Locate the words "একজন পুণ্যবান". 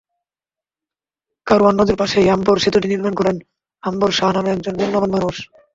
4.51-5.09